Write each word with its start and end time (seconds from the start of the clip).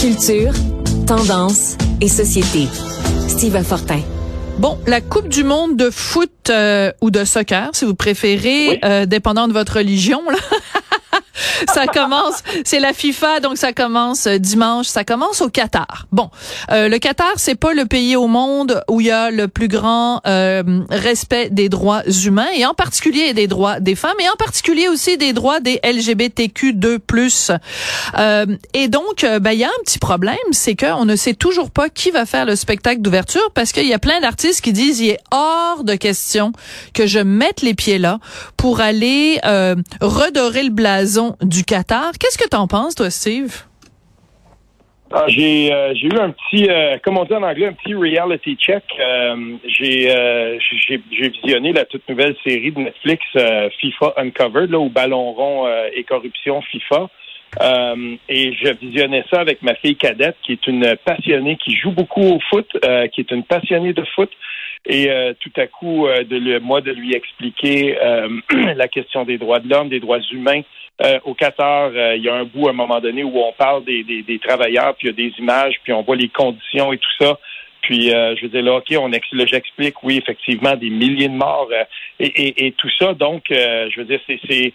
Culture, 0.00 0.54
tendance 1.06 1.76
et 2.00 2.08
société. 2.08 2.68
Steve 3.28 3.62
Fortin. 3.62 4.00
Bon, 4.56 4.78
la 4.86 5.02
Coupe 5.02 5.28
du 5.28 5.44
monde 5.44 5.76
de 5.76 5.90
foot 5.90 6.30
euh, 6.48 6.90
ou 7.02 7.10
de 7.10 7.26
soccer, 7.26 7.68
si 7.74 7.84
vous 7.84 7.94
préférez, 7.94 8.80
euh, 8.82 9.04
dépendant 9.04 9.46
de 9.46 9.52
votre 9.52 9.76
religion, 9.76 10.22
là. 10.30 10.38
ça 11.72 11.86
commence, 11.86 12.42
c'est 12.64 12.80
la 12.80 12.92
FIFA, 12.92 13.40
donc 13.40 13.56
ça 13.56 13.72
commence 13.72 14.26
euh, 14.26 14.38
dimanche. 14.38 14.86
Ça 14.86 15.04
commence 15.04 15.40
au 15.40 15.48
Qatar. 15.48 16.06
Bon, 16.12 16.30
euh, 16.70 16.88
le 16.88 16.98
Qatar, 16.98 17.32
c'est 17.36 17.54
pas 17.54 17.72
le 17.74 17.86
pays 17.86 18.16
au 18.16 18.26
monde 18.26 18.82
où 18.88 19.00
il 19.00 19.06
y 19.06 19.10
a 19.10 19.30
le 19.30 19.48
plus 19.48 19.68
grand 19.68 20.20
euh, 20.26 20.62
respect 20.90 21.48
des 21.50 21.68
droits 21.68 22.02
humains 22.24 22.48
et 22.56 22.66
en 22.66 22.74
particulier 22.74 23.32
des 23.34 23.46
droits 23.46 23.80
des 23.80 23.94
femmes 23.94 24.18
et 24.18 24.28
en 24.28 24.36
particulier 24.36 24.88
aussi 24.88 25.16
des 25.16 25.32
droits 25.32 25.60
des 25.60 25.80
LGBTQ2+. 25.84 27.58
Euh, 28.18 28.46
et 28.74 28.88
donc, 28.88 29.24
ben, 29.40 29.52
il 29.52 29.58
y 29.58 29.64
a 29.64 29.68
un 29.68 29.82
petit 29.84 29.98
problème, 29.98 30.36
c'est 30.52 30.74
qu'on 30.74 31.04
ne 31.04 31.16
sait 31.16 31.34
toujours 31.34 31.70
pas 31.70 31.88
qui 31.88 32.10
va 32.10 32.26
faire 32.26 32.46
le 32.46 32.56
spectacle 32.56 33.00
d'ouverture 33.00 33.50
parce 33.54 33.72
qu'il 33.72 33.86
y 33.86 33.94
a 33.94 33.98
plein 33.98 34.20
d'artistes 34.20 34.60
qui 34.62 34.72
disent 34.72 35.00
il 35.00 35.10
est 35.10 35.20
hors 35.30 35.84
de 35.84 35.94
question 35.94 36.52
que 36.94 37.06
je 37.06 37.18
mette 37.18 37.62
les 37.62 37.74
pieds 37.74 37.98
là 37.98 38.18
pour 38.56 38.80
aller 38.80 39.40
redorer 40.00 40.62
le 40.62 40.70
blason 40.70 41.29
du 41.42 41.64
Qatar. 41.64 42.12
Qu'est-ce 42.18 42.38
que 42.38 42.48
tu 42.48 42.56
en 42.56 42.66
penses, 42.66 42.94
toi, 42.94 43.10
Steve? 43.10 43.64
Ah, 45.12 45.24
j'ai 45.26 45.72
euh, 45.72 45.92
j'ai 45.94 46.06
eu 46.06 46.18
un 46.20 46.30
petit, 46.30 46.70
euh, 46.70 46.96
comme 47.02 47.18
on 47.18 47.24
dit 47.24 47.34
en 47.34 47.42
anglais, 47.42 47.66
un 47.66 47.72
petit 47.72 47.94
reality 47.94 48.56
check. 48.56 48.84
Euh, 49.00 49.56
j'ai 49.64 50.08
j'ai 50.60 51.28
visionné 51.28 51.72
la 51.72 51.84
toute 51.84 52.08
nouvelle 52.08 52.36
série 52.46 52.70
de 52.70 52.78
Netflix 52.78 53.24
FIFA 53.80 54.14
Uncovered, 54.18 54.70
là, 54.70 54.78
où 54.78 54.88
ballon 54.88 55.32
rond 55.32 55.68
et 55.92 56.04
corruption 56.04 56.62
FIFA. 56.62 57.08
et 58.28 58.52
je 58.52 58.72
visionnais 58.80 59.24
ça 59.32 59.40
avec 59.40 59.62
ma 59.62 59.74
fille 59.74 59.96
cadette, 59.96 60.36
qui 60.44 60.52
est 60.52 60.66
une 60.68 60.96
passionnée, 61.04 61.56
qui 61.56 61.74
joue 61.74 61.90
beaucoup 61.90 62.22
au 62.22 62.38
foot, 62.48 62.70
qui 63.12 63.20
est 63.20 63.30
une 63.32 63.42
passionnée 63.42 63.92
de 63.92 64.04
foot. 64.14 64.30
Et 64.86 65.10
tout 65.40 65.52
à 65.56 65.66
coup, 65.66 66.06
de 66.08 66.36
le, 66.36 66.58
moi, 66.58 66.80
de 66.80 66.90
lui 66.90 67.14
expliquer 67.14 67.96
la 68.76 68.88
question 68.88 69.24
des 69.24 69.36
droits 69.36 69.60
de 69.60 69.68
l'homme, 69.68 69.88
des 69.88 70.00
droits 70.00 70.20
humains, 70.32 70.62
euh, 71.02 71.18
au 71.24 71.32
Qatar, 71.32 71.92
euh, 71.94 72.16
il 72.16 72.24
y 72.24 72.28
a 72.28 72.34
un 72.34 72.44
bout 72.44 72.68
à 72.68 72.70
un 72.70 72.74
moment 72.74 73.00
donné 73.00 73.24
où 73.24 73.38
on 73.38 73.52
parle 73.52 73.84
des, 73.84 74.02
des, 74.04 74.38
travailleurs, 74.38 74.94
puis 74.96 75.08
il 75.08 75.10
y 75.10 75.12
a 75.26 75.30
des 75.30 75.38
images, 75.38 75.74
puis 75.82 75.94
on 75.94 76.02
voit 76.02 76.16
les 76.16 76.28
conditions 76.28 76.92
et 76.92 76.98
tout 76.98 77.24
ça. 77.24 77.38
Puis 77.80 78.12
euh, 78.12 78.36
je 78.36 78.42
veux 78.42 78.48
dire 78.48 78.62
là, 78.62 78.74
ok, 78.74 78.94
on 78.98 79.10
j'explique, 79.46 80.02
oui, 80.02 80.18
effectivement, 80.18 80.76
des 80.76 80.90
milliers 80.90 81.28
de 81.28 81.34
morts 81.34 81.70
et, 82.18 82.66
et, 82.66 82.72
tout 82.72 82.90
ça. 82.98 83.14
Donc, 83.14 83.44
je 83.48 83.96
veux 83.96 84.04
dire, 84.04 84.20
c'est 84.26 84.74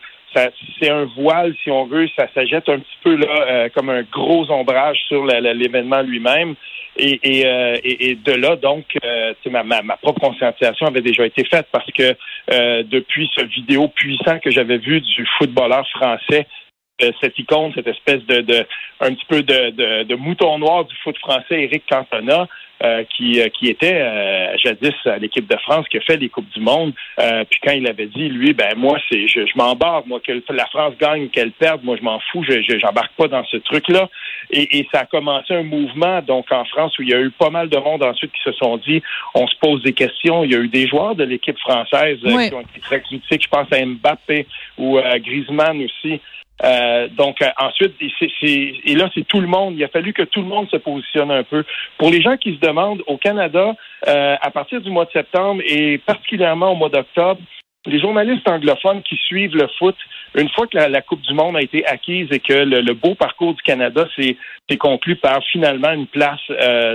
c'est 0.82 0.90
un 0.90 1.06
voile, 1.16 1.56
si 1.64 1.72
on 1.72 1.86
veut, 1.86 2.10
ça, 2.18 2.28
ça 2.34 2.44
jette 2.46 2.68
un 2.68 2.80
petit 2.80 2.98
peu 3.04 3.16
là 3.16 3.70
comme 3.70 3.90
un 3.90 4.02
gros 4.02 4.50
ombrage 4.52 4.98
sur 5.08 5.26
l'événement 5.26 6.02
lui-même. 6.02 6.56
Et, 6.98 7.20
et, 7.24 7.46
euh, 7.46 7.78
et, 7.84 8.16
de 8.16 8.32
là, 8.32 8.56
donc, 8.56 8.86
euh, 9.04 9.34
ma, 9.52 9.98
propre 9.98 10.22
conscientisation 10.22 10.88
avait 10.88 11.02
déjà 11.02 11.26
été 11.26 11.44
faite 11.44 11.68
parce 11.72 11.92
que 11.92 12.16
euh, 12.52 12.84
depuis 12.84 13.30
ce 13.36 13.44
vidéo 13.44 13.90
puissant 13.90 14.40
que 14.40 14.50
j'avais 14.50 14.78
vu 14.78 15.02
du 15.02 15.26
footballeur 15.38 15.86
français, 15.90 16.48
euh, 16.48 16.65
cette 17.00 17.38
icône, 17.38 17.72
cette 17.76 17.88
espèce 17.88 18.24
de, 18.26 18.42
de 18.42 18.66
un 19.02 19.14
petit 19.14 19.26
peu 19.28 19.44
de, 19.44 19.72
de, 19.72 20.04
de 20.04 20.16
mouton 20.16 20.58
noir 20.58 20.86
du 20.86 20.96
foot 21.04 21.18
français, 21.18 21.64
Eric 21.64 21.84
Cantona, 21.90 22.48
euh, 22.84 23.04
qui, 23.16 23.40
euh, 23.40 23.48
qui 23.50 23.68
était 23.68 23.96
euh, 23.96 24.58
jadis 24.58 24.94
à 25.06 25.18
l'équipe 25.18 25.48
de 25.48 25.58
France, 25.60 25.88
qui 25.90 25.98
a 25.98 26.02
fait 26.02 26.18
des 26.18 26.30
Coupes 26.30 26.50
du 26.54 26.60
Monde. 26.60 26.94
puis 27.18 27.60
quand 27.64 27.72
il 27.72 27.88
avait 27.88 28.08
dit, 28.08 28.30
lui, 28.30 28.54
ben 28.54 28.76
moi, 28.78 28.98
c'est 29.10 29.28
je, 29.28 29.46
je 29.46 29.58
m'embarque, 29.58 30.06
moi, 30.08 30.20
que 30.20 30.34
la 30.52 30.66
France 30.68 30.94
gagne, 31.00 31.30
qu'elle 31.30 31.52
perde, 31.52 31.84
moi, 31.84 31.96
je 31.98 32.04
m'en 32.04 32.20
fous, 32.32 32.44
je 32.44 32.62
j'embarque 32.78 33.14
pas 33.16 33.28
dans 33.28 33.44
ce 33.46 33.58
truc-là. 33.58 34.10
Et, 34.52 34.80
et, 34.80 34.88
ça 34.92 35.02
a 35.02 35.06
commencé 35.06 35.54
un 35.54 35.64
mouvement, 35.64 36.22
donc 36.22 36.52
en 36.52 36.66
France, 36.66 36.98
où 37.00 37.02
il 37.02 37.10
y 37.10 37.14
a 37.14 37.20
eu 37.20 37.32
pas 37.32 37.50
mal 37.50 37.70
de 37.70 37.78
monde 37.78 38.04
ensuite 38.04 38.32
qui 38.32 38.42
se 38.44 38.52
sont 38.52 38.78
dit, 38.78 39.02
on 39.34 39.48
se 39.48 39.56
pose 39.60 39.82
des 39.82 39.94
questions. 39.94 40.44
Il 40.44 40.52
y 40.52 40.56
a 40.56 40.60
eu 40.60 40.68
des 40.68 40.88
joueurs 40.88 41.16
de 41.16 41.24
l'équipe 41.24 41.58
française 41.60 42.20
qui 42.22 42.54
ont 42.54 42.62
été 42.62 42.80
très 42.82 43.02
critiques. 43.02 43.44
Je 43.44 43.50
pense 43.50 43.72
à 43.72 43.86
Mbappé 43.86 44.48
ou 44.78 44.98
à 44.98 45.18
Griezmann 45.20 45.82
aussi. 45.82 46.22
Euh, 46.64 47.08
donc 47.10 47.42
euh, 47.42 47.50
ensuite, 47.60 47.96
et 48.42 48.96
là, 48.96 49.10
c'est 49.14 49.28
tout 49.28 49.42
le 49.42 49.48
monde. 49.48 49.76
Il 49.76 49.84
a 49.84 49.88
fallu 49.90 50.14
que 50.14 50.24
tout 50.24 50.42
le 50.42 50.48
monde 50.48 50.70
se 50.70 50.78
positionne 50.78 51.32
un 51.32 51.44
peu. 51.44 51.64
Pour 51.98 52.12
les 52.12 52.22
gens 52.22 52.38
qui 52.38 52.56
se 52.56 52.60
demandent, 52.60 53.02
au 53.08 53.18
Canada, 53.18 53.76
euh, 54.08 54.36
à 54.40 54.52
partir 54.52 54.82
du 54.82 54.90
mois 54.90 55.06
de 55.06 55.12
septembre 55.12 55.62
et 55.66 55.98
particulièrement 56.00 56.72
au 56.72 56.76
mois 56.76 56.90
d'octobre, 56.90 57.42
les 57.86 58.00
journalistes 58.00 58.48
anglophones 58.48 59.02
qui 59.04 59.16
suivent 59.16 59.56
le 59.56 59.68
foot, 59.80 59.96
une 60.36 60.50
fois 60.50 60.68
que 60.68 60.78
la, 60.78 61.02
Coupe 61.02 61.22
du 61.22 61.34
Monde 61.34 61.56
a 61.58 61.62
été 61.62 61.86
acquise 61.86 62.28
et 62.32 62.40
que 62.40 62.54
le, 62.54 62.94
beau 62.94 63.16
parcours 63.16 63.54
du 63.54 63.62
Canada 63.62 64.06
s'est 64.18 64.38
conclu 64.78 65.16
par 65.16 65.42
finalement 65.44 65.92
une 65.92 66.08
place 66.08 66.42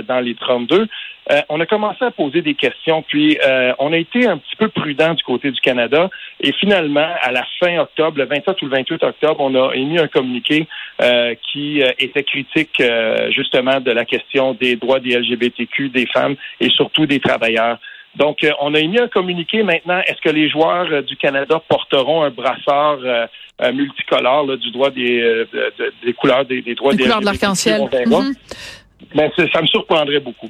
dans 0.07 0.19
les 0.19 0.35
32, 0.35 0.87
euh, 1.29 1.41
on 1.49 1.59
a 1.59 1.65
commencé 1.65 2.03
à 2.03 2.11
poser 2.11 2.41
des 2.41 2.55
questions, 2.55 3.03
puis 3.03 3.37
euh, 3.45 3.73
on 3.79 3.93
a 3.93 3.97
été 3.97 4.27
un 4.27 4.37
petit 4.37 4.55
peu 4.55 4.69
prudent 4.69 5.13
du 5.13 5.23
côté 5.23 5.51
du 5.51 5.61
Canada. 5.61 6.09
Et 6.39 6.51
finalement, 6.51 7.07
à 7.21 7.31
la 7.31 7.45
fin 7.59 7.77
octobre, 7.77 8.17
le 8.17 8.25
27 8.25 8.61
ou 8.61 8.65
le 8.65 8.71
28 8.71 9.03
octobre, 9.03 9.37
on 9.39 9.55
a 9.55 9.73
émis 9.75 9.99
un 9.99 10.07
communiqué 10.07 10.67
euh, 11.01 11.35
qui 11.51 11.81
était 11.99 12.23
critique 12.23 12.81
justement 13.29 13.79
de 13.79 13.91
la 13.91 14.05
question 14.05 14.53
des 14.53 14.75
droits 14.75 14.99
des 14.99 15.17
LGBTQ, 15.17 15.89
des 15.89 16.07
femmes 16.07 16.35
et 16.59 16.69
surtout 16.69 17.05
des 17.05 17.19
travailleurs. 17.19 17.77
Donc, 18.15 18.45
on 18.59 18.73
a 18.73 18.79
émis 18.79 18.99
un 18.99 19.07
communiqué 19.07 19.63
maintenant. 19.63 19.99
Est-ce 20.05 20.21
que 20.21 20.29
les 20.29 20.49
joueurs 20.49 21.03
du 21.03 21.15
Canada 21.15 21.61
porteront 21.67 22.23
un 22.23 22.29
brassard 22.29 22.99
multicolore 23.73 24.57
du 24.57 24.71
droit 24.71 24.89
des, 24.89 25.45
des 26.03 26.13
couleurs 26.13 26.45
des, 26.45 26.61
droits 26.75 26.93
des 26.93 27.03
couleurs 27.03 27.21
de 27.21 27.25
l'arc-en-ciel? 27.25 27.81
Mm 28.05 28.31
ça 29.51 29.61
me 29.61 29.67
surprendrait 29.67 30.19
beaucoup. 30.19 30.49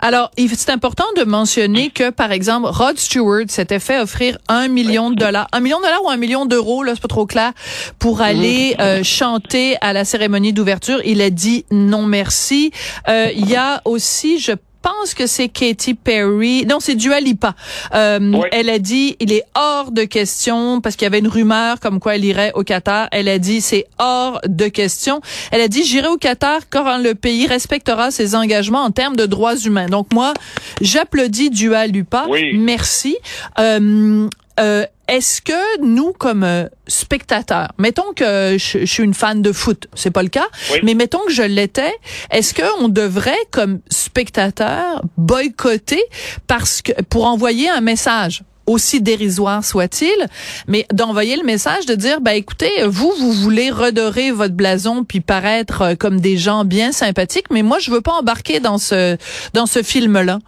Alors, 0.00 0.30
c'est 0.36 0.70
important 0.70 1.04
de 1.16 1.24
mentionner 1.24 1.88
que, 1.88 2.10
par 2.10 2.30
exemple, 2.30 2.68
Rod 2.68 2.98
Stewart 2.98 3.44
s'était 3.48 3.78
fait 3.78 4.00
offrir 4.00 4.36
un 4.48 4.68
million 4.68 5.10
de 5.10 5.16
dollars, 5.16 5.46
un 5.52 5.60
million 5.60 5.78
de 5.78 5.84
dollars 5.84 6.04
ou 6.04 6.10
un 6.10 6.16
million 6.16 6.44
d'euros, 6.44 6.82
là, 6.82 6.92
c'est 6.94 7.00
pas 7.00 7.08
trop 7.08 7.26
clair, 7.26 7.52
pour 7.98 8.20
aller 8.20 8.76
euh, 8.80 9.02
chanter 9.02 9.76
à 9.80 9.92
la 9.92 10.04
cérémonie 10.04 10.52
d'ouverture. 10.52 11.00
Il 11.06 11.22
a 11.22 11.30
dit 11.30 11.64
non 11.70 12.02
merci. 12.02 12.70
Euh, 13.08 13.28
il 13.34 13.48
y 13.48 13.56
a 13.56 13.80
aussi, 13.84 14.38
je 14.40 14.52
pense 14.84 15.14
que 15.14 15.26
c'est 15.26 15.48
Katy 15.48 15.94
Perry. 15.94 16.66
Non, 16.66 16.78
c'est 16.78 16.94
Dua 16.94 17.18
Lipa. 17.20 17.54
Euh, 17.94 18.42
Elle 18.52 18.68
a 18.68 18.78
dit, 18.78 19.16
il 19.18 19.32
est 19.32 19.44
hors 19.54 19.90
de 19.90 20.04
question 20.04 20.82
parce 20.82 20.94
qu'il 20.94 21.06
y 21.06 21.06
avait 21.06 21.20
une 21.20 21.28
rumeur 21.28 21.80
comme 21.80 22.00
quoi 22.00 22.16
elle 22.16 22.24
irait 22.24 22.52
au 22.54 22.62
Qatar. 22.64 23.08
Elle 23.10 23.28
a 23.28 23.38
dit, 23.38 23.62
c'est 23.62 23.86
hors 23.98 24.40
de 24.46 24.68
question. 24.68 25.22
Elle 25.50 25.62
a 25.62 25.68
dit, 25.68 25.84
j'irai 25.84 26.08
au 26.08 26.18
Qatar 26.18 26.60
quand 26.68 26.98
le 26.98 27.14
pays 27.14 27.46
respectera 27.46 28.10
ses 28.10 28.34
engagements 28.34 28.82
en 28.82 28.90
termes 28.90 29.16
de 29.16 29.24
droits 29.24 29.56
humains. 29.56 29.86
Donc 29.86 30.12
moi, 30.12 30.34
j'applaudis 30.82 31.48
Dua 31.48 31.86
Lipa. 31.86 32.26
Merci. 32.54 33.16
Euh, 33.58 34.28
euh, 34.60 34.84
est-ce 35.08 35.42
que 35.42 35.82
nous, 35.82 36.12
comme 36.12 36.44
euh, 36.44 36.66
spectateurs, 36.86 37.72
mettons 37.78 38.12
que 38.14 38.56
je, 38.58 38.84
suis 38.84 39.02
une 39.02 39.14
fan 39.14 39.42
de 39.42 39.52
foot, 39.52 39.86
c'est 39.94 40.10
pas 40.10 40.22
le 40.22 40.28
cas, 40.28 40.46
mais 40.82 40.94
mettons 40.94 41.20
que 41.26 41.32
je 41.32 41.42
l'étais, 41.42 41.92
est-ce 42.30 42.54
qu'on 42.54 42.88
devrait, 42.88 43.32
comme 43.50 43.80
spectateur, 43.90 45.02
boycotter 45.16 46.02
parce 46.46 46.82
que 46.82 46.92
pour 47.02 47.26
envoyer 47.26 47.68
un 47.68 47.80
message? 47.80 48.42
aussi 48.66 49.02
dérisoire 49.02 49.64
soit-il, 49.64 50.26
mais 50.68 50.86
d'envoyer 50.90 51.36
le 51.36 51.42
message 51.42 51.86
de 51.86 51.94
dire, 51.94 52.22
ben 52.22 52.32
écoutez, 52.32 52.70
vous, 52.86 53.12
vous 53.18 53.32
voulez 53.32 53.70
redorer 53.70 54.30
votre 54.30 54.54
blason 54.54 55.04
puis 55.04 55.20
paraître 55.20 55.82
euh, 55.82 55.94
comme 55.94 56.20
des 56.20 56.38
gens 56.38 56.64
bien 56.64 56.90
sympathiques, 56.90 57.50
mais 57.50 57.62
moi, 57.62 57.78
je 57.78 57.90
veux 57.90 58.00
pas 58.00 58.12
embarquer 58.12 58.60
dans 58.60 58.78
ce 58.78 59.18
dans 59.52 59.66
ce 59.66 59.82
film-là? 59.82 60.38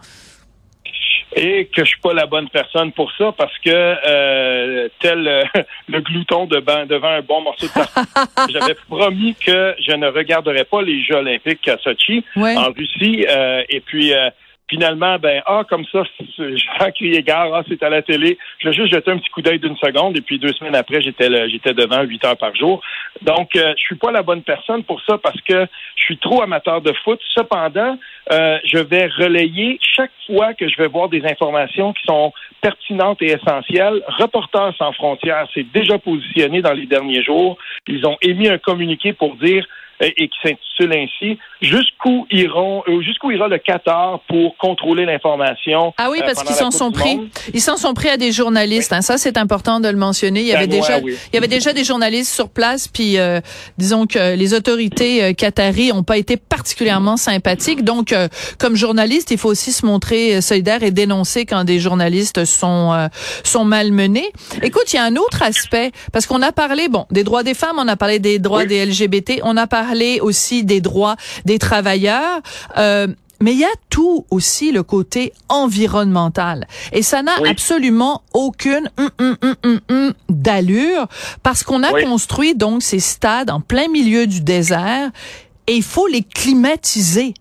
Et 1.35 1.65
que 1.65 1.83
je 1.83 1.89
suis 1.89 1.99
pas 1.99 2.13
la 2.13 2.25
bonne 2.25 2.49
personne 2.49 2.91
pour 2.91 3.11
ça 3.17 3.33
parce 3.37 3.57
que 3.59 3.69
euh, 3.69 4.87
tel 4.99 5.27
euh, 5.27 5.43
le 5.87 6.01
glouton 6.01 6.45
de 6.45 6.59
devant 6.85 7.09
un 7.09 7.21
bon 7.21 7.41
morceau 7.41 7.67
de 7.67 8.51
j'avais 8.51 8.75
promis 8.89 9.35
que 9.35 9.75
je 9.79 9.91
ne 9.93 10.07
regarderais 10.07 10.63
pas 10.63 10.81
les 10.81 11.03
Jeux 11.03 11.15
olympiques 11.15 11.67
à 11.67 11.77
Sochi 11.79 12.23
en 12.35 12.71
Russie 12.71 13.25
euh, 13.29 13.63
et 13.69 13.81
puis 13.81 14.13
finalement, 14.69 15.17
ben, 15.17 15.41
ah, 15.45 15.63
comme 15.67 15.85
ça, 15.91 16.03
j'ai 16.37 16.91
crié 16.95 17.23
gare, 17.23 17.53
ah, 17.53 17.63
c'est 17.67 17.81
à 17.83 17.89
la 17.89 18.01
télé. 18.01 18.37
J'ai 18.59 18.73
juste 18.73 18.93
jeté 18.93 19.11
un 19.11 19.17
petit 19.17 19.29
coup 19.29 19.41
d'œil 19.41 19.59
d'une 19.59 19.77
seconde 19.77 20.17
et 20.17 20.21
puis 20.21 20.39
deux 20.39 20.53
semaines 20.53 20.75
après, 20.75 21.01
j'étais 21.01 21.49
j'étais 21.49 21.73
devant 21.73 22.03
huit 22.03 22.23
heures 22.25 22.37
par 22.37 22.55
jour. 22.55 22.81
Donc, 23.21 23.55
euh, 23.55 23.73
je 23.77 23.81
suis 23.81 23.95
pas 23.95 24.11
la 24.11 24.23
bonne 24.23 24.43
personne 24.43 24.83
pour 24.83 25.01
ça 25.01 25.17
parce 25.17 25.39
que 25.41 25.67
je 25.95 26.03
suis 26.03 26.17
trop 26.17 26.41
amateur 26.41 26.81
de 26.81 26.93
foot. 27.03 27.19
Cependant, 27.33 27.97
euh, 28.31 28.57
je 28.65 28.79
vais 28.79 29.07
relayer 29.07 29.79
chaque 29.81 30.11
fois 30.25 30.53
que 30.53 30.67
je 30.67 30.77
vais 30.77 30.87
voir 30.87 31.09
des 31.09 31.23
informations 31.25 31.93
qui 31.93 32.03
sont 32.05 32.33
pertinentes 32.61 33.21
et 33.21 33.31
essentielles. 33.31 34.03
Reporters 34.07 34.73
sans 34.77 34.91
frontières 34.93 35.47
s'est 35.53 35.65
déjà 35.73 35.97
positionné 35.97 36.61
dans 36.61 36.73
les 36.73 36.85
derniers 36.85 37.23
jours. 37.23 37.57
Ils 37.87 38.05
ont 38.05 38.17
émis 38.21 38.49
un 38.49 38.57
communiqué 38.57 39.13
pour 39.13 39.35
dire 39.35 39.65
et, 39.99 40.23
et 40.23 40.27
qui 40.27 40.37
s'intitule 40.43 40.93
ainsi 40.93 41.37
Jusqu'où 41.59 42.27
iront, 42.29 42.83
euh, 42.87 43.01
jusqu'où 43.01 43.31
ira 43.31 43.47
le 43.47 43.57
Qatar 43.57 44.19
pour 44.27 44.55
contrôler 44.57 45.05
l'information. 45.05 45.91
Ah 45.97 46.09
oui, 46.11 46.19
euh, 46.21 46.25
parce 46.25 46.43
qu'ils 46.43 46.55
s'en 46.55 46.69
sont 46.69 46.91
pris. 46.91 47.19
Ils 47.53 47.61
s'en 47.61 47.77
sont 47.77 47.95
pris 47.95 48.09
à 48.09 48.17
des 48.17 48.31
journalistes. 48.31 48.93
hein. 48.93 49.01
Ça, 49.01 49.17
c'est 49.17 49.37
important 49.37 49.79
de 49.79 49.89
le 49.89 49.97
mentionner. 49.97 50.41
Il 50.41 50.45
y 50.47 50.53
avait 50.53 50.67
Ben, 50.67 50.79
déjà, 50.79 50.97
ouais, 50.97 51.03
oui. 51.05 51.15
il 51.31 51.35
y 51.35 51.37
avait 51.39 51.47
déjà 51.47 51.73
des 51.73 51.83
journalistes 51.83 52.31
sur 52.31 52.49
place. 52.49 52.87
Puis, 52.87 53.17
euh, 53.17 53.39
disons 53.79 54.05
que 54.05 54.35
les 54.35 54.53
autorités 54.53 55.23
euh, 55.23 55.33
qataries 55.33 55.91
ont 55.91 56.03
pas 56.03 56.17
été 56.17 56.37
particulièrement 56.37 57.17
sympathiques. 57.17 57.83
Donc, 57.83 58.11
euh, 58.13 58.27
comme 58.59 58.75
journaliste, 58.75 59.31
il 59.31 59.39
faut 59.39 59.49
aussi 59.49 59.71
se 59.71 59.83
montrer 59.83 60.41
solidaire 60.41 60.83
et 60.83 60.91
dénoncer 60.91 61.47
quand 61.47 61.63
des 61.63 61.79
journalistes 61.79 62.45
sont 62.45 62.93
euh, 62.93 63.07
sont 63.43 63.65
malmenés. 63.65 64.29
Écoute, 64.61 64.93
il 64.93 64.97
y 64.97 64.99
a 64.99 65.03
un 65.05 65.15
autre 65.15 65.41
aspect 65.41 65.91
parce 66.13 66.27
qu'on 66.27 66.43
a 66.43 66.51
parlé, 66.51 66.87
bon, 66.87 67.07
des 67.09 67.23
droits 67.23 67.41
des 67.41 67.55
femmes, 67.55 67.77
on 67.79 67.87
a 67.87 67.95
parlé 67.95 68.19
des 68.19 68.37
droits 68.37 68.59
Oui. 68.61 68.67
des 68.67 68.85
LGBT, 68.85 69.39
on 69.43 69.57
a 69.57 69.65
parlé 69.65 69.86
aussi 70.21 70.63
des 70.63 70.81
droits 70.81 71.15
des 71.45 71.59
travailleurs. 71.59 72.41
Euh, 72.77 73.07
mais 73.39 73.51
il 73.53 73.59
y 73.59 73.65
a 73.65 73.75
tout 73.91 74.25
aussi 74.31 74.71
le 74.71 74.81
côté 74.81 75.31
environnemental. 75.47 76.67
Et 76.91 77.03
ça 77.03 77.21
n'a 77.21 77.39
Oui. 77.41 77.49
absolument 77.49 78.23
aucune 78.33 78.89
hum, 78.97 79.37
hum, 79.63 79.79
hum, 79.89 80.13
d'allure 80.29 81.07
parce 81.43 81.63
qu'on 81.63 81.83
a 81.83 81.91
Oui. 81.93 82.03
construit 82.03 82.55
donc 82.55 82.81
ces 82.81 82.99
stades 82.99 83.51
en 83.51 83.61
plein 83.61 83.89
milieu 83.89 84.25
du 84.25 84.41
désert 84.41 85.11
et 85.67 85.75
il 85.75 85.83
faut 85.83 86.07
les 86.07 86.23
climatiser. 86.23 87.33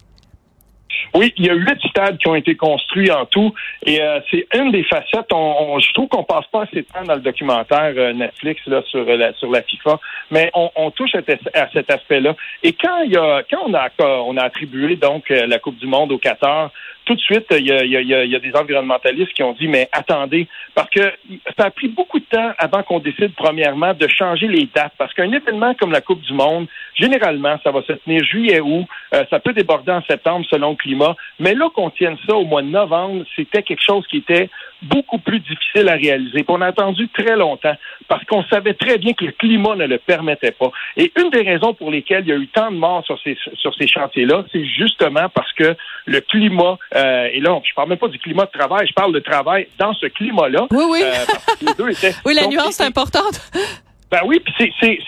Oui, 1.17 1.33
il 1.39 1.47
y 1.47 1.51
a 1.51 1.55
huit 1.55 1.81
stades 1.89 2.19
qui 2.19 2.29
ont 2.29 2.35
été 2.35 2.55
construits 2.57 3.11
en 3.11 3.25
tout, 3.27 3.53
et 3.85 4.03
euh, 4.03 4.21
c'est 4.31 4.47
une 4.55 4.71
des 4.71 4.85
facettes. 4.85 5.33
On, 5.33 5.55
on- 5.75 5.79
je 5.79 5.93
trouve 5.95 6.09
qu'on 6.09 6.25
passe 6.25 6.47
pas 6.53 6.63
assez 6.65 6.83
de 6.83 6.87
temps 6.93 7.05
dans 7.05 7.15
le 7.15 7.21
documentaire 7.21 7.93
euh, 7.97 8.13
Netflix 8.13 8.61
là 8.67 8.83
sur 8.91 9.01
euh, 9.09 9.17
la 9.17 9.33
sur 9.35 9.51
la 9.51 9.63
FIFA, 9.63 9.99
mais 10.31 10.51
on, 10.55 10.71
on 10.77 10.91
touche 10.91 11.15
à, 11.15 11.21
à 11.55 11.69
cet 11.73 11.91
aspect-là. 11.91 12.35
Et 12.63 12.73
quand 12.75 12.99
il 13.05 13.13
y 13.13 13.17
a 13.17 13.43
quand 13.51 13.63
on 13.67 13.75
a 13.75 13.89
on 13.99 14.37
a 14.37 14.43
attribué 14.43 14.97
donc 14.97 15.31
euh, 15.31 15.47
la 15.47 15.59
Coupe 15.59 15.79
du 15.79 15.87
Monde 15.87 16.13
au 16.13 16.19
Qatar, 16.19 16.71
tout 17.07 17.15
de 17.15 17.21
suite 17.21 17.47
il 17.51 17.67
y 17.67 17.73
a, 17.73 17.83
il 17.85 17.91
y 17.91 17.97
a- 17.97 18.25
il 18.25 18.31
y 18.31 18.37
a- 18.37 18.41
des 18.41 18.55
environnementalistes 18.55 19.33
qui 19.33 19.43
ont 19.43 19.53
dit 19.55 19.69
mais 19.69 19.89
attendez 19.93 20.47
parce 20.75 20.91
que 20.91 21.13
ça 21.57 21.65
a 21.67 21.71
pris 21.71 21.89
beaucoup 21.89 22.19
de 22.19 22.25
temps 22.27 22.53
avant 22.59 22.83
qu'on 22.83 22.99
décide 22.99 23.33
premièrement 23.35 23.95
de 23.95 24.07
changer 24.09 24.47
les 24.49 24.69
dates 24.75 24.93
parce 24.99 25.15
qu'un 25.15 25.33
événement 25.33 25.75
comme 25.75 25.93
la 25.93 26.01
Coupe 26.03 26.21
du 26.21 26.35
Monde 26.35 26.67
généralement 26.95 27.57
ça 27.65 27.71
va 27.71 27.83
se 27.83 27.93
tenir 27.95 28.23
juillet 28.25 28.61
août, 28.61 28.85
euh, 29.15 29.25
ça 29.31 29.39
peut 29.41 29.53
déborder 29.53 29.93
en 29.93 30.03
septembre 30.03 30.45
selon 30.51 30.71
le 30.71 30.77
climat, 30.77 31.17
mais 31.41 31.55
là 31.55 31.69
qu'on 31.75 31.91
tienne 31.91 32.17
ça 32.27 32.35
au 32.35 32.45
mois 32.45 32.63
de 32.63 32.69
novembre, 32.69 33.25
c'était 33.35 33.63
quelque 33.63 33.83
chose 33.83 34.07
qui 34.09 34.19
était 34.19 34.51
beaucoup 34.83 35.19
plus 35.19 35.41
difficile 35.41 35.89
à 35.89 35.95
réaliser. 35.95 36.43
Puis 36.43 36.47
on 36.49 36.61
a 36.61 36.67
attendu 36.67 37.09
très 37.09 37.35
longtemps 37.37 37.75
parce 38.09 38.25
qu'on 38.25 38.45
savait 38.45 38.75
très 38.75 38.99
bien 38.99 39.15
que 39.15 39.25
le 39.25 39.33
climat 39.33 39.75
ne 39.75 39.87
le 39.87 39.99
permettait 39.99 40.51
pas. 40.53 40.71
Et 40.99 41.11
une 41.19 41.31
des 41.31 41.43
raisons 41.43 41.73
pour 41.73 41.91
lesquelles 41.91 42.25
il 42.27 42.29
y 42.29 42.33
a 42.33 42.37
eu 42.37 42.47
tant 42.49 42.71
de 42.71 42.77
morts 42.77 43.05
sur 43.05 43.19
ces 43.23 43.37
sur 43.55 43.75
ces 43.75 43.87
chantiers-là, 43.89 44.45
c'est 44.53 44.65
justement 44.67 45.29
parce 45.31 45.53
que 45.55 45.75
le 46.07 46.21
climat 46.21 46.79
euh, 46.97 47.29
et 47.33 47.41
là 47.41 47.61
je 47.65 47.75
parle 47.75 47.89
même 47.91 47.99
pas 47.99 48.09
du 48.09 48.19
climat 48.19 48.45
de 48.47 48.59
travail, 48.59 48.87
je 48.89 48.93
parle 48.95 49.13
de 49.13 49.21
travail 49.21 49.69
dans 49.79 49.93
ce 49.95 50.07
climat-là. 50.07 50.67
Oui, 50.71 50.85
oui. 50.91 51.01
Euh, 51.05 51.13
les 51.63 51.75
deux 51.75 51.91
étaient- 51.91 52.15
Oui, 52.25 52.35
la 52.35 52.43
Donc, 52.43 52.53
nuance 52.53 52.81
est 52.81 52.85
importante. 52.85 53.41
ben 54.11 54.21
oui, 54.25 54.41
puis 54.41 54.55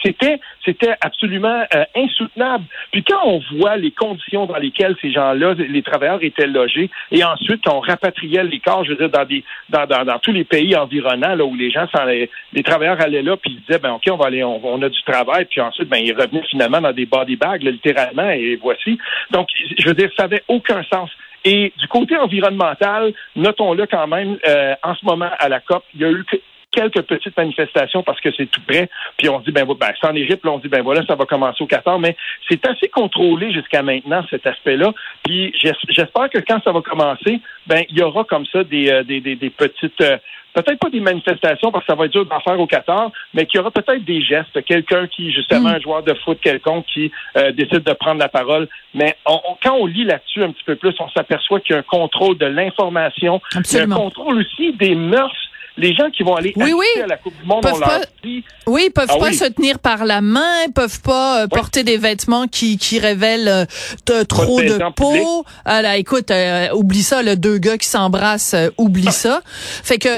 c'était 0.03 0.41
c'était 0.65 0.95
absolument 1.01 1.65
euh, 1.75 1.85
insoutenable. 1.97 2.65
Puis 2.93 3.03
quand 3.05 3.21
on 3.25 3.41
voit 3.57 3.77
les 3.77 3.91
conditions 3.93 4.45
dans 4.47 4.59
lesquelles 4.59 4.97
ces 5.01 5.11
gens-là, 5.13 5.55
les 5.57 5.83
travailleurs 5.83 6.23
étaient 6.23 6.47
logés, 6.49 6.91
et 7.11 7.25
ensuite 7.25 7.67
on 7.69 7.81
rapatriait 7.81 8.43
les 8.45 8.59
corps, 8.61 8.85
je 8.85 8.91
veux 8.91 8.97
dire, 8.97 9.09
dans 9.09 9.25
des 9.25 9.45
dans, 9.71 9.87
dans, 9.87 10.05
dans 10.05 10.19
tous 10.19 10.33
les 10.33 10.45
pays 10.45 10.77
environnants 10.77 11.35
là 11.37 11.45
où 11.45 11.55
les 11.55 11.71
gens 11.71 11.87
allaient- 11.95 12.29
les 12.53 12.63
travailleurs 12.63 13.01
allaient 13.01 13.23
là 13.23 13.37
puis 13.37 13.53
ils 13.53 13.61
disaient 13.67 13.79
ben 13.79 13.93
ok 13.93 14.03
on 14.11 14.17
va 14.17 14.27
aller 14.27 14.43
on, 14.45 14.61
on 14.65 14.83
a 14.83 14.89
du 14.89 15.03
travail 15.05 15.47
puis 15.47 15.61
ensuite 15.61 15.89
ben 15.89 15.99
ils 16.05 16.13
revenaient 16.13 16.43
finalement 16.51 16.81
dans 16.81 16.93
des 16.93 17.07
body 17.07 17.37
bags 17.37 17.63
là, 17.63 17.71
littéralement 17.71 18.29
et 18.31 18.57
voici. 18.57 18.99
Donc 19.31 19.49
je 19.79 19.87
veux 19.89 19.95
dire 19.95 20.11
ça 20.17 20.25
avait 20.25 20.43
aucun 20.49 20.83
sens. 20.85 21.09
Et 21.51 21.73
du 21.79 21.89
côté 21.89 22.15
environnemental, 22.15 23.15
notons-le 23.35 23.87
quand 23.87 24.07
même, 24.07 24.37
euh, 24.47 24.75
en 24.83 24.95
ce 24.95 25.03
moment 25.03 25.31
à 25.39 25.49
la 25.49 25.61
COP, 25.61 25.83
il 25.95 26.03
y 26.03 26.05
a 26.05 26.11
eu 26.11 26.23
quelques 26.71 27.03
petites 27.03 27.37
manifestations 27.37 28.03
parce 28.03 28.21
que 28.21 28.31
c'est 28.37 28.47
tout 28.47 28.61
près. 28.67 28.89
Puis 29.17 29.29
on 29.29 29.41
dit, 29.41 29.51
ben, 29.53 29.65
ben 29.67 29.89
c'est 30.01 30.07
en 30.07 30.15
Égypte, 30.15 30.45
là, 30.45 30.53
on 30.53 30.59
dit, 30.59 30.69
ben 30.69 30.83
voilà, 30.83 31.05
ça 31.07 31.15
va 31.15 31.25
commencer 31.25 31.63
au 31.63 31.67
14, 31.67 32.01
mais 32.01 32.17
c'est 32.49 32.65
assez 32.67 32.89
contrôlé 32.89 33.53
jusqu'à 33.53 33.83
maintenant, 33.83 34.25
cet 34.31 34.47
aspect-là. 34.47 34.93
Puis 35.25 35.53
j'es- 35.61 35.73
j'espère 35.89 36.29
que 36.31 36.39
quand 36.39 36.63
ça 36.63 36.73
va 36.73 36.81
commencer, 36.83 37.41
ben 37.67 37.83
il 37.89 37.99
y 37.99 38.03
aura 38.03 38.25
comme 38.25 38.47
ça 38.47 38.65
des, 38.65 38.91
euh, 38.91 39.03
des, 39.03 39.21
des, 39.21 39.37
des 39.37 39.51
petites... 39.51 40.01
euh, 40.01 40.19
Peut-être 40.55 40.79
pas 40.81 40.91
des 40.91 40.99
manifestations 40.99 41.71
parce 41.71 41.85
que 41.85 41.93
ça 41.93 41.97
va 41.97 42.07
être 42.07 42.13
dur 42.13 42.25
d'en 42.27 42.41
faire 42.41 42.59
au 42.59 42.67
14, 42.67 43.13
mais 43.35 43.47
qu'il 43.47 43.59
y 43.59 43.61
aura 43.61 43.71
peut-être 43.71 44.05
des 44.05 44.23
gestes. 44.23 44.61
Quelqu'un 44.65 45.07
qui, 45.07 45.31
justement, 45.31 45.69
Mm. 45.69 45.75
un 45.75 45.81
joueur 45.81 46.03
de 46.03 46.15
foot 46.15 46.41
quelconque 46.41 46.85
qui 46.87 47.13
euh, 47.37 47.53
décide 47.53 47.85
de 47.85 47.93
prendre 47.93 48.19
la 48.19 48.29
parole. 48.29 48.67
Mais 48.95 49.15
on- 49.27 49.39
on- 49.51 49.57
quand 49.63 49.75
on 49.75 49.87
lit 49.87 50.05
là-dessus 50.05 50.43
un 50.43 50.51
petit 50.51 50.65
peu 50.65 50.75
plus, 50.75 50.95
on 50.99 51.09
s'aperçoit 51.11 51.61
qu'il 51.61 51.75
y 51.75 51.77
a 51.77 51.81
un 51.81 51.83
contrôle 51.83 52.39
de 52.39 52.47
l'information. 52.47 53.41
Un 53.55 53.63
contrôle 53.97 54.39
aussi 54.39 54.73
des 54.73 54.95
mœurs. 54.97 55.48
Les 55.79 55.95
gens 55.95 56.11
qui 56.11 56.23
vont 56.25 56.35
aller 56.35 56.53
Oui, 56.57 56.73
oui. 56.73 57.03
à 57.03 57.07
la 57.07 57.17
Coupe 57.17 57.35
du 57.41 57.47
Monde, 57.47 57.63
Peuvent 57.63 57.75
on 57.77 57.79
leur 57.79 57.89
pas- 57.89 58.07
dit 58.25 58.45
Oui, 58.67 58.85
ils 58.87 58.91
peuvent 58.91 59.07
Ah 59.09 59.17
pas 59.17 59.29
oui. 59.29 59.35
se 59.37 59.45
tenir 59.45 59.79
par 59.79 60.05
la 60.05 60.21
main, 60.21 60.65
ils 60.67 60.73
peuvent 60.73 61.01
pas 61.01 61.43
euh, 61.45 61.47
porter 61.47 61.85
des 61.85 61.97
vêtements 61.97 62.47
qui 62.49 62.77
qui 62.79 62.99
révèlent 62.99 63.49
euh, 63.49 63.65
de- 64.07 64.25
trop 64.25 64.61
de 64.61 64.79
peau. 64.95 65.45
Ah 65.65 65.81
là, 65.83 65.97
écoute, 65.97 66.31
euh, 66.31 66.69
oublie 66.75 67.03
ça, 67.03 67.23
le 67.23 67.37
deux 67.37 67.59
gars 67.59 67.79
qui 67.79 67.87
s'embrassent, 67.87 68.55
euh, 68.55 68.71
oublie 68.77 69.13
ça. 69.13 69.41
Fait 69.47 69.99
que 69.99 70.09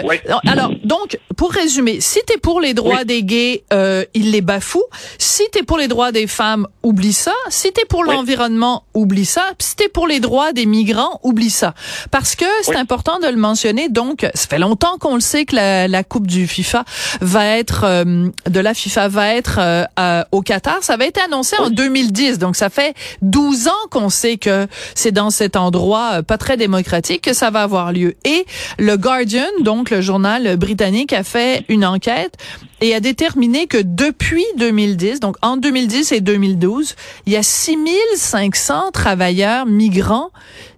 alors 0.51 0.73
donc 0.85 1.19
pour 1.37 1.53
résumer, 1.53 2.01
si 2.01 2.21
t'es 2.27 2.39
pour 2.39 2.61
les 2.61 2.75
droits 2.75 3.05
des 3.05 3.23
gays, 3.23 3.62
euh, 3.73 4.05
il 4.15 4.33
les 4.33 4.41
bafoue. 4.41 4.85
Si 5.19 5.43
t'es 5.53 5.62
pour 5.62 5.77
les 5.79 5.89
droits 5.89 6.11
des 6.12 6.27
femmes, 6.27 6.67
oublie 6.83 7.12
ça. 7.12 7.35
Si 7.51 7.71
t'es 7.73 7.85
pour 7.85 8.05
l'environnement, 8.05 8.85
oublie 8.95 9.25
ça. 9.27 9.45
Si 9.59 9.77
t'es 9.77 9.89
pour 9.89 10.07
les 10.07 10.21
droits 10.21 10.53
des 10.53 10.67
migrants, 10.67 11.21
oublie 11.23 11.51
ça. 11.51 11.75
Parce 12.11 12.35
que 12.35 12.45
c'est 12.62 12.77
important 12.77 13.19
de 13.19 13.27
le 13.27 13.37
mentionner. 13.37 13.89
Donc, 13.89 14.27
ça 14.35 14.47
fait 14.49 14.59
longtemps 14.59 14.97
qu'on 14.99 15.15
le 15.15 15.21
sait 15.21 15.45
que 15.50 15.56
la, 15.56 15.88
la 15.88 16.05
Coupe 16.05 16.26
du 16.26 16.47
FIFA 16.47 16.85
va 17.20 17.47
être 17.47 17.85
euh, 17.85 18.29
de 18.49 18.61
la 18.61 18.75
FIFA 18.75 19.08
va 19.08 19.35
être 19.35 19.58
euh, 19.58 19.85
euh, 19.99 20.23
au 20.32 20.43
Qatar. 20.43 20.79
Ça 20.82 20.94
avait 20.94 21.08
été 21.08 21.20
annoncé 21.20 21.56
en 21.58 21.70
2010, 21.70 22.38
donc 22.38 22.56
ça 22.56 22.70
fait 22.70 22.94
12 23.23 23.69
ans 23.69 23.87
qu'on 23.91 24.08
sait 24.08 24.37
que 24.37 24.67
c'est 24.94 25.12
dans 25.12 25.31
cet 25.31 25.56
endroit 25.56 26.11
euh, 26.14 26.23
pas 26.23 26.38
très 26.38 26.56
démocratique 26.56 27.23
que 27.23 27.32
ça 27.32 27.50
va 27.50 27.62
avoir 27.62 27.93
lieu. 27.93 28.14
Et 28.25 28.47
le 28.79 28.97
Guardian, 28.97 29.47
donc 29.61 29.91
le 29.91 30.00
journal 30.00 30.56
britannique, 30.56 31.12
a 31.12 31.25
fait 31.25 31.64
une 31.69 31.85
enquête 31.85 32.37
et 32.81 32.94
a 32.94 33.00
déterminé 33.00 33.67
que 33.67 33.79
depuis 33.79 34.44
2010, 34.56 35.21
donc 35.21 35.37
en 35.43 35.56
2010 35.56 36.12
et 36.12 36.21
2012, 36.21 36.94
il 37.27 37.32
y 37.32 37.37
a 37.37 37.43
6500 37.43 38.91
travailleurs 38.93 39.67
migrants 39.67 40.31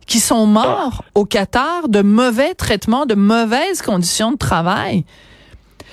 qui 0.07 0.21
sont 0.21 0.47
morts 0.47 1.05
au 1.15 1.25
Qatar 1.25 1.89
de 1.89 2.03
mauvais 2.03 2.55
traitements, 2.55 3.07
de 3.07 3.15
mauvaises 3.15 3.83
conditions 3.83 4.33
de 4.33 4.37
travail. 4.37 5.05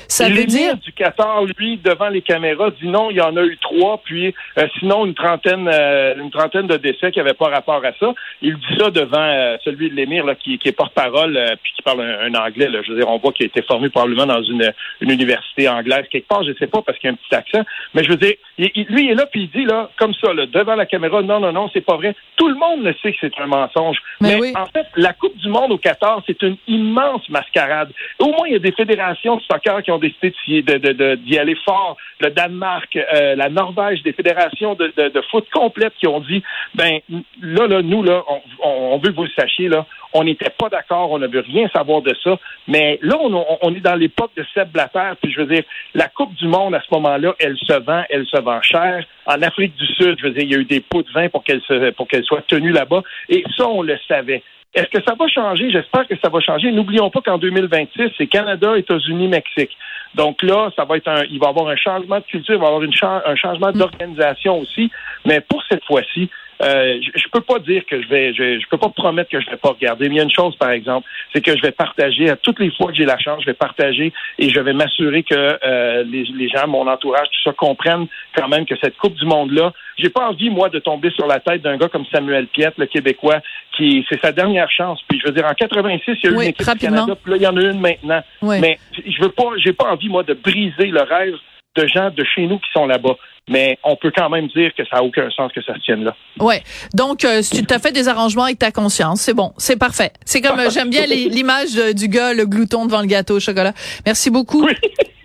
Ça 0.09 0.27
veut 0.27 0.45
dire 0.45 0.75
du 0.77 0.91
Qatar, 0.91 1.43
lui, 1.57 1.77
devant 1.77 2.09
les 2.09 2.21
caméras, 2.21 2.71
dit 2.71 2.87
non, 2.87 3.11
il 3.11 3.17
y 3.17 3.21
en 3.21 3.37
a 3.37 3.43
eu 3.43 3.57
trois, 3.57 4.01
puis 4.03 4.33
euh, 4.57 4.67
sinon 4.79 5.05
une 5.05 5.13
trentaine, 5.13 5.69
euh, 5.71 6.15
une 6.19 6.31
trentaine 6.31 6.67
de 6.67 6.77
décès 6.77 7.11
qui 7.11 7.19
n'avaient 7.19 7.33
pas 7.33 7.49
rapport 7.49 7.83
à 7.85 7.91
ça. 7.99 8.13
Il 8.41 8.55
dit 8.55 8.77
ça 8.79 8.89
devant 8.89 9.17
euh, 9.21 9.57
celui 9.63 9.89
de 9.89 9.95
l'émir 9.95 10.25
là, 10.25 10.35
qui, 10.35 10.57
qui 10.57 10.67
est 10.67 10.71
porte-parole, 10.73 11.37
euh, 11.37 11.55
puis 11.61 11.71
qui 11.75 11.81
parle 11.83 12.01
un, 12.01 12.33
un 12.33 12.33
anglais. 12.35 12.67
Là. 12.69 12.79
Je 12.83 12.91
veux 12.91 12.97
dire, 12.97 13.07
on 13.07 13.19
voit 13.19 13.31
qu'il 13.33 13.45
a 13.45 13.47
été 13.47 13.61
formé 13.61 13.89
probablement 13.89 14.25
dans 14.25 14.41
une, 14.43 14.73
une 15.01 15.11
université 15.11 15.69
anglaise 15.69 16.05
quelque 16.11 16.27
part, 16.27 16.43
je 16.43 16.53
sais 16.57 16.67
pas, 16.67 16.81
parce 16.81 16.97
qu'il 16.97 17.09
y 17.09 17.11
a 17.11 17.13
un 17.13 17.17
petit 17.17 17.35
accent. 17.35 17.63
Mais 17.93 18.03
je 18.03 18.09
veux 18.09 18.17
dire, 18.17 18.33
il- 18.57 18.71
il- 18.75 18.85
lui 18.89 19.05
il 19.05 19.11
est 19.11 19.15
là, 19.15 19.27
puis 19.27 19.43
il 19.43 19.49
dit 19.59 19.65
là, 19.65 19.89
comme 19.97 20.13
ça, 20.15 20.33
là, 20.33 20.45
devant 20.47 20.75
la 20.75 20.85
caméra, 20.87 21.21
non, 21.21 21.39
non, 21.39 21.51
non, 21.53 21.69
c'est 21.71 21.81
pas 21.85 21.97
vrai. 21.97 22.15
Tout 22.35 22.47
le 22.49 22.55
monde 22.55 22.83
le 22.83 22.93
sait 23.01 23.11
que 23.11 23.17
c'est 23.21 23.39
un 23.39 23.45
mensonge. 23.47 23.97
Mais 24.21 24.29
Mais, 24.35 24.41
oui. 24.41 24.53
en 24.55 24.65
fait, 24.65 24.87
la 24.95 25.13
Coupe 25.13 25.37
du 25.37 25.49
Monde 25.49 25.71
au 25.71 25.77
Qatar, 25.77 26.21
c'est 26.25 26.41
une 26.41 26.57
immense 26.67 27.27
mascarade. 27.29 27.91
Au 28.19 28.27
moins, 28.27 28.47
il 28.47 28.53
y 28.53 28.55
a 28.55 28.59
des 28.59 28.71
fédérations 28.71 29.35
de 29.37 29.41
soccer 29.43 29.83
qui 29.83 29.91
ont 29.91 29.98
décidé 29.99 30.33
d'y 30.47 30.63
de, 30.63 30.77
de, 30.77 31.39
aller 31.39 31.55
fort. 31.63 31.97
Le 32.19 32.29
Danemark, 32.31 32.95
euh, 32.95 33.35
la 33.35 33.49
Norvège, 33.49 34.01
des 34.03 34.13
fédérations 34.13 34.75
de, 34.75 35.21
foot 35.31 35.45
complètes 35.51 35.93
qui 35.99 36.07
ont 36.07 36.19
dit, 36.19 36.43
ben 36.75 36.99
là, 37.41 37.67
là, 37.67 37.81
nous, 37.81 38.03
là, 38.03 38.23
on, 38.63 38.97
veut 38.97 39.11
que 39.11 39.15
vous 39.15 39.23
le 39.23 39.29
sachiez, 39.37 39.67
là, 39.69 39.85
on 40.13 40.23
n'était 40.23 40.49
pas 40.49 40.69
d'accord, 40.69 41.11
on 41.11 41.19
ne 41.19 41.27
veut 41.27 41.41
rien 41.41 41.69
savoir 41.69 42.01
de 42.01 42.15
ça. 42.23 42.37
Mais 42.67 42.99
là, 43.01 43.15
on, 43.19 43.75
est 43.75 43.79
dans 43.79 43.95
l'époque 43.95 44.31
de 44.35 44.45
Seb 44.53 44.71
Blatter, 44.71 45.11
puis 45.21 45.31
je 45.31 45.41
veux 45.41 45.53
dire, 45.53 45.63
la 45.93 46.07
Coupe 46.07 46.33
du 46.35 46.47
Monde, 46.47 46.73
à 46.73 46.81
ce 46.81 46.93
moment-là, 46.95 47.35
elle 47.39 47.57
se 47.57 47.79
vend, 47.79 48.03
elle 48.09 48.25
se 48.25 48.41
vend 48.41 48.61
cher. 48.61 49.05
En 49.25 49.41
Afrique 49.41 49.75
du 49.75 49.85
Sud, 49.85 50.17
je 50.19 50.25
veux 50.25 50.31
dire, 50.31 50.43
il 50.43 50.51
y 50.51 50.55
a 50.55 50.59
eu 50.59 50.65
des 50.65 50.81
pots 50.81 51.03
de 51.03 51.11
vin 51.11 51.29
pour 51.29 51.43
qu'elle 51.43 51.61
pour 51.95 52.07
qu'elle 52.07 52.23
soit 52.23 52.41
tenue 52.47 52.71
là-bas. 52.71 53.03
Et 53.29 53.43
ça, 53.55 53.67
on 53.67 53.83
le 53.83 53.97
savait. 54.07 54.43
Est-ce 54.73 54.87
que 54.87 55.03
ça 55.03 55.15
va 55.19 55.27
changer? 55.27 55.71
J'espère 55.71 56.07
que 56.07 56.15
ça 56.21 56.29
va 56.29 56.39
changer. 56.39 56.71
N'oublions 56.71 57.09
pas 57.09 57.21
qu'en 57.21 57.39
2026, 57.39 58.11
c'est 58.17 58.27
Canada, 58.27 58.77
États-Unis, 58.77 59.27
Mexique. 59.27 59.75
Donc 60.15 60.43
là, 60.43 60.69
ça 60.75 60.85
va 60.85 60.97
être 60.97 61.07
un, 61.07 61.23
il 61.29 61.39
va 61.39 61.47
y 61.47 61.49
avoir 61.49 61.67
un 61.69 61.75
changement 61.75 62.19
de 62.19 62.25
culture, 62.25 62.55
il 62.55 62.59
va 62.59 62.65
y 62.65 62.67
avoir 62.67 62.83
une 62.83 62.93
un 63.01 63.35
changement 63.35 63.71
d'organisation 63.71 64.59
aussi. 64.59 64.91
Mais 65.25 65.41
pour 65.41 65.63
cette 65.69 65.83
fois-ci, 65.85 66.29
euh, 66.61 66.99
je, 67.15 67.27
peux 67.31 67.41
pas 67.41 67.59
dire 67.59 67.85
que 67.85 68.01
je 68.01 68.07
vais, 68.09 68.33
je, 68.33 68.59
je, 68.59 68.67
peux 68.67 68.77
pas 68.77 68.89
promettre 68.89 69.29
que 69.29 69.39
je 69.39 69.49
vais 69.49 69.57
pas 69.57 69.69
regarder. 69.69 70.09
Mais 70.09 70.15
il 70.15 70.17
y 70.17 70.21
a 70.21 70.23
une 70.23 70.31
chose, 70.31 70.55
par 70.57 70.71
exemple, 70.71 71.07
c'est 71.33 71.41
que 71.41 71.55
je 71.55 71.61
vais 71.61 71.71
partager 71.71 72.29
à 72.29 72.35
toutes 72.35 72.59
les 72.59 72.69
fois 72.71 72.87
que 72.87 72.95
j'ai 72.95 73.05
la 73.05 73.17
chance, 73.17 73.41
je 73.41 73.45
vais 73.45 73.53
partager 73.53 74.11
et 74.37 74.49
je 74.49 74.59
vais 74.59 74.73
m'assurer 74.73 75.23
que 75.23 75.35
euh, 75.35 76.03
les, 76.03 76.23
les, 76.23 76.49
gens, 76.49 76.67
mon 76.67 76.85
entourage, 76.87 77.27
tout 77.27 77.49
ça 77.49 77.53
comprennent 77.53 78.07
quand 78.35 78.49
même 78.49 78.65
que 78.65 78.75
cette 78.81 78.97
Coupe 78.97 79.15
du 79.15 79.25
Monde 79.25 79.51
là, 79.51 79.71
j'ai 79.97 80.09
pas 80.09 80.27
envie 80.29 80.49
moi 80.49 80.69
de 80.69 80.79
tomber 80.79 81.11
sur 81.11 81.27
la 81.27 81.39
tête 81.39 81.61
d'un 81.61 81.77
gars 81.77 81.87
comme 81.87 82.05
Samuel 82.11 82.47
Piette, 82.47 82.73
le 82.77 82.87
Québécois, 82.87 83.39
qui 83.77 84.05
c'est 84.09 84.19
sa 84.19 84.31
dernière 84.31 84.69
chance. 84.69 85.01
Puis 85.07 85.19
je 85.19 85.27
veux 85.27 85.33
dire, 85.33 85.45
en 85.45 85.53
86, 85.53 86.03
il 86.07 86.13
y 86.23 86.27
a 86.27 86.31
eu 86.31 86.33
une 86.33 86.41
équipe 86.49 86.69
du 86.69 86.77
Canada, 86.77 87.15
puis 87.21 87.31
là 87.31 87.37
il 87.37 87.43
y 87.43 87.47
en 87.47 87.55
a 87.55 87.61
une 87.61 87.79
maintenant. 87.79 88.21
Mais 88.41 88.77
je 88.93 89.21
veux 89.21 89.31
pas, 89.31 89.51
j'ai 89.57 89.73
pas 89.73 89.91
envie 89.91 90.09
moi 90.09 90.23
de 90.23 90.33
briser 90.33 90.87
le 90.87 91.01
rêve 91.01 91.35
de 91.79 91.87
gens 91.87 92.09
de 92.09 92.23
chez 92.23 92.47
nous 92.47 92.59
qui 92.59 92.69
sont 92.73 92.85
là-bas. 92.85 93.15
Mais 93.49 93.79
on 93.83 93.95
peut 93.95 94.11
quand 94.15 94.29
même 94.29 94.47
dire 94.47 94.71
que 94.77 94.83
ça 94.85 94.97
n'a 94.97 95.03
aucun 95.03 95.29
sens 95.31 95.51
que 95.51 95.61
ça 95.63 95.73
se 95.73 95.79
tienne 95.79 96.03
là. 96.03 96.15
Ouais. 96.39 96.61
Donc, 96.93 97.25
euh, 97.25 97.41
si 97.41 97.65
tu 97.65 97.73
as 97.73 97.79
fait 97.79 97.91
des 97.91 98.07
arrangements 98.07 98.43
avec 98.43 98.59
ta 98.59 98.71
conscience, 98.71 99.21
c'est 99.21 99.33
bon, 99.33 99.53
c'est 99.57 99.79
parfait. 99.79 100.11
C'est 100.23 100.41
comme 100.41 100.59
euh, 100.59 100.69
j'aime 100.69 100.91
bien 100.91 101.05
l'image 101.07 101.73
du 101.95 102.07
gars, 102.09 102.33
le 102.33 102.45
glouton 102.45 102.85
devant 102.85 103.01
le 103.01 103.07
gâteau 103.07 103.37
au 103.37 103.39
chocolat. 103.39 103.73
Merci 104.05 104.29
beaucoup. 104.29 104.67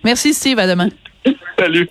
Merci 0.04 0.32
Steve. 0.32 0.58
À 0.58 0.66
demain. 0.66 0.88
Salut. 1.58 1.88